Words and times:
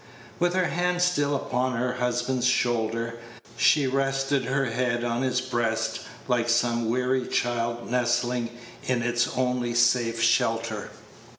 With 0.39 0.55
her 0.55 0.65
hand 0.69 0.99
still 0.99 1.35
upon 1.35 1.73
her 1.77 1.93
husband's 1.93 2.47
shoulder, 2.47 3.19
she 3.55 3.85
rested 3.85 4.45
her 4.45 4.65
head 4.65 5.03
on 5.03 5.21
his 5.21 5.39
breast 5.41 5.99
like 6.27 6.49
some 6.49 6.89
weary 6.89 7.27
child 7.27 7.91
nestling 7.91 8.49
in 8.83 9.03
its 9.03 9.29
only 9.37 9.75
safe 9.75 10.19
shelter. 10.19 10.89